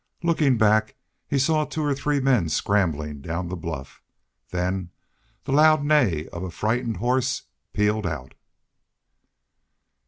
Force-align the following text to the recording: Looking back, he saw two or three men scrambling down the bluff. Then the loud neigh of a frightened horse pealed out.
Looking 0.23 0.57
back, 0.57 0.95
he 1.27 1.37
saw 1.37 1.63
two 1.63 1.83
or 1.83 1.93
three 1.93 2.19
men 2.19 2.49
scrambling 2.49 3.21
down 3.21 3.49
the 3.49 3.55
bluff. 3.55 4.01
Then 4.49 4.89
the 5.43 5.51
loud 5.51 5.83
neigh 5.83 6.27
of 6.29 6.41
a 6.43 6.49
frightened 6.49 6.97
horse 6.97 7.43
pealed 7.71 8.07
out. 8.07 8.33